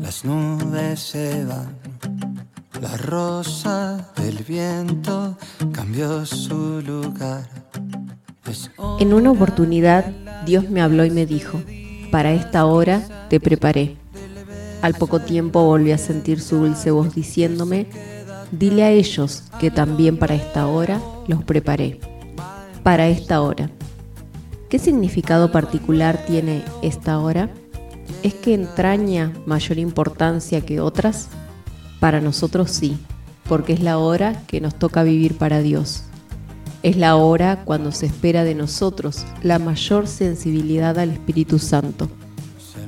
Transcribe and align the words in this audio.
Las 0.00 0.24
nubes 0.24 1.00
se 1.00 1.44
la 1.44 2.96
rosa 2.96 4.08
del 4.16 4.44
viento 4.44 5.36
cambió 5.72 6.24
su 6.24 6.80
lugar. 6.80 7.48
En 9.00 9.12
una 9.12 9.32
oportunidad, 9.32 10.04
Dios 10.46 10.70
me 10.70 10.80
habló 10.80 11.04
y 11.04 11.10
me 11.10 11.26
dijo, 11.26 11.60
para 12.12 12.32
esta 12.32 12.64
hora 12.64 13.26
te 13.28 13.40
preparé. 13.40 13.96
Al 14.82 14.94
poco 14.94 15.20
tiempo 15.20 15.64
volví 15.64 15.90
a 15.90 15.98
sentir 15.98 16.40
su 16.40 16.58
dulce 16.58 16.92
voz 16.92 17.12
diciéndome, 17.12 17.88
dile 18.52 18.84
a 18.84 18.90
ellos 18.90 19.44
que 19.58 19.72
también 19.72 20.16
para 20.16 20.36
esta 20.36 20.68
hora 20.68 21.00
los 21.26 21.42
preparé. 21.42 21.98
Para 22.84 23.08
esta 23.08 23.42
hora. 23.42 23.68
¿Qué 24.68 24.78
significado 24.78 25.50
particular 25.50 26.24
tiene 26.24 26.62
esta 26.82 27.18
hora? 27.18 27.50
¿Es 28.22 28.34
que 28.34 28.54
entraña 28.54 29.32
mayor 29.46 29.78
importancia 29.78 30.60
que 30.60 30.80
otras? 30.80 31.28
Para 32.00 32.20
nosotros 32.20 32.70
sí, 32.70 32.98
porque 33.48 33.72
es 33.72 33.80
la 33.80 33.98
hora 33.98 34.42
que 34.46 34.60
nos 34.60 34.74
toca 34.74 35.02
vivir 35.02 35.36
para 35.36 35.60
Dios. 35.60 36.04
Es 36.82 36.96
la 36.96 37.16
hora 37.16 37.62
cuando 37.64 37.92
se 37.92 38.06
espera 38.06 38.44
de 38.44 38.54
nosotros 38.54 39.26
la 39.42 39.58
mayor 39.58 40.06
sensibilidad 40.06 40.98
al 40.98 41.10
Espíritu 41.10 41.58
Santo. 41.58 42.08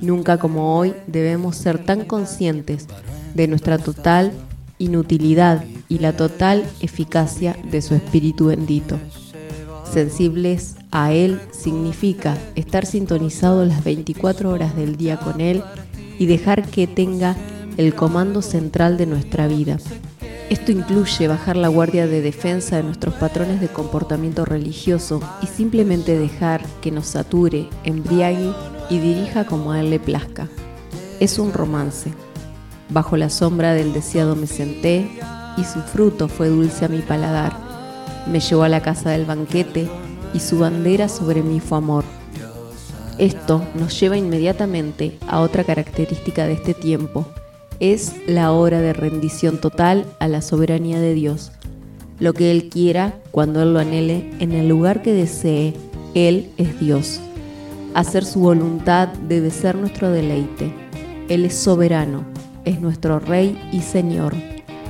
Nunca 0.00 0.38
como 0.38 0.78
hoy 0.78 0.94
debemos 1.06 1.56
ser 1.56 1.84
tan 1.84 2.04
conscientes 2.04 2.86
de 3.34 3.48
nuestra 3.48 3.78
total 3.78 4.32
inutilidad 4.78 5.64
y 5.88 5.98
la 5.98 6.16
total 6.16 6.64
eficacia 6.80 7.56
de 7.70 7.82
su 7.82 7.94
Espíritu 7.94 8.46
bendito. 8.46 8.98
Sensibles 9.92 10.76
a 10.90 11.12
Él 11.12 11.38
significa 11.50 12.38
estar 12.54 12.86
sintonizado 12.86 13.66
las 13.66 13.84
24 13.84 14.48
horas 14.48 14.74
del 14.74 14.96
día 14.96 15.18
con 15.18 15.42
Él 15.42 15.62
y 16.18 16.24
dejar 16.24 16.66
que 16.66 16.86
tenga 16.86 17.36
el 17.76 17.94
comando 17.94 18.40
central 18.40 18.96
de 18.96 19.04
nuestra 19.04 19.48
vida. 19.48 19.76
Esto 20.48 20.72
incluye 20.72 21.28
bajar 21.28 21.58
la 21.58 21.68
guardia 21.68 22.06
de 22.06 22.22
defensa 22.22 22.76
de 22.76 22.84
nuestros 22.84 23.14
patrones 23.16 23.60
de 23.60 23.68
comportamiento 23.68 24.46
religioso 24.46 25.20
y 25.42 25.46
simplemente 25.46 26.18
dejar 26.18 26.64
que 26.80 26.90
nos 26.90 27.08
sature, 27.08 27.68
embriague 27.84 28.50
y 28.88 28.98
dirija 28.98 29.44
como 29.44 29.72
a 29.72 29.80
Él 29.80 29.90
le 29.90 30.00
plazca. 30.00 30.48
Es 31.20 31.38
un 31.38 31.52
romance. 31.52 32.14
Bajo 32.88 33.18
la 33.18 33.28
sombra 33.28 33.74
del 33.74 33.92
deseado 33.92 34.36
me 34.36 34.46
senté 34.46 35.10
y 35.58 35.64
su 35.64 35.80
fruto 35.80 36.28
fue 36.28 36.48
dulce 36.48 36.86
a 36.86 36.88
mi 36.88 37.00
paladar 37.00 37.61
me 38.26 38.40
llevó 38.40 38.62
a 38.62 38.68
la 38.68 38.82
casa 38.82 39.10
del 39.10 39.24
banquete 39.24 39.88
y 40.34 40.40
su 40.40 40.58
bandera 40.58 41.08
sobre 41.08 41.42
mí 41.42 41.60
fue 41.60 41.78
amor. 41.78 42.04
Esto 43.18 43.62
nos 43.74 43.98
lleva 44.00 44.16
inmediatamente 44.16 45.18
a 45.28 45.40
otra 45.40 45.64
característica 45.64 46.46
de 46.46 46.54
este 46.54 46.74
tiempo. 46.74 47.26
Es 47.78 48.14
la 48.26 48.52
hora 48.52 48.80
de 48.80 48.92
rendición 48.92 49.58
total 49.58 50.06
a 50.18 50.28
la 50.28 50.40
soberanía 50.40 51.00
de 51.00 51.14
Dios. 51.14 51.52
Lo 52.18 52.32
que 52.32 52.50
Él 52.50 52.68
quiera, 52.68 53.14
cuando 53.30 53.62
Él 53.62 53.74
lo 53.74 53.80
anhele, 53.80 54.30
en 54.38 54.52
el 54.52 54.68
lugar 54.68 55.02
que 55.02 55.12
desee, 55.12 55.74
Él 56.14 56.50
es 56.56 56.78
Dios. 56.80 57.20
Hacer 57.94 58.24
su 58.24 58.40
voluntad 58.40 59.08
debe 59.28 59.50
ser 59.50 59.76
nuestro 59.76 60.10
deleite. 60.10 60.72
Él 61.28 61.44
es 61.44 61.54
soberano, 61.54 62.24
es 62.64 62.80
nuestro 62.80 63.18
Rey 63.18 63.58
y 63.72 63.80
Señor, 63.80 64.34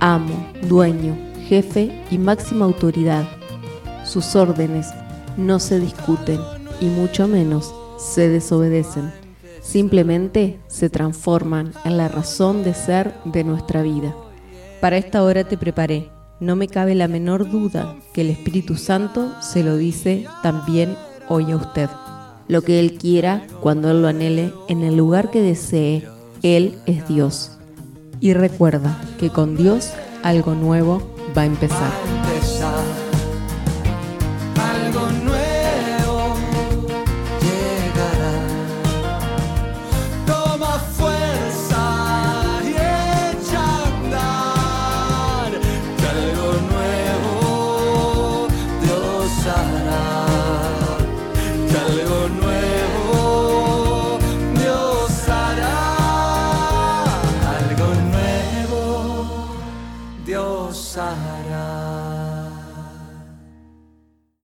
amo, 0.00 0.34
dueño, 0.68 1.27
jefe 1.48 1.90
y 2.10 2.18
máxima 2.18 2.66
autoridad. 2.66 3.26
Sus 4.04 4.36
órdenes 4.36 4.88
no 5.38 5.58
se 5.58 5.80
discuten 5.80 6.40
y 6.80 6.86
mucho 6.86 7.26
menos 7.26 7.74
se 7.98 8.28
desobedecen. 8.28 9.10
Simplemente 9.62 10.60
se 10.66 10.90
transforman 10.90 11.72
en 11.84 11.96
la 11.96 12.08
razón 12.08 12.64
de 12.64 12.74
ser 12.74 13.14
de 13.24 13.44
nuestra 13.44 13.82
vida. 13.82 14.14
Para 14.80 14.98
esta 14.98 15.22
hora 15.22 15.44
te 15.44 15.56
preparé. 15.56 16.10
No 16.40 16.54
me 16.54 16.68
cabe 16.68 16.94
la 16.94 17.08
menor 17.08 17.50
duda 17.50 17.96
que 18.12 18.20
el 18.20 18.30
Espíritu 18.30 18.76
Santo 18.76 19.32
se 19.40 19.64
lo 19.64 19.76
dice 19.76 20.26
también 20.42 20.96
hoy 21.28 21.50
a 21.50 21.56
usted. 21.56 21.88
Lo 22.46 22.62
que 22.62 22.78
Él 22.78 22.96
quiera, 22.96 23.44
cuando 23.60 23.90
Él 23.90 24.02
lo 24.02 24.08
anhele, 24.08 24.52
en 24.68 24.84
el 24.84 24.96
lugar 24.96 25.30
que 25.30 25.42
desee, 25.42 26.06
Él 26.42 26.78
es 26.86 27.08
Dios. 27.08 27.58
Y 28.20 28.34
recuerda 28.34 29.00
que 29.18 29.30
con 29.30 29.56
Dios 29.56 29.92
algo 30.22 30.54
nuevo 30.54 31.17
va 31.34 31.42
a 31.42 31.46
empezar. 31.46 32.27
Hará. 60.68 60.76
Algo 60.76 60.76
nuevo 60.76 60.76
Dios 60.76 60.96
hará. 60.98 61.97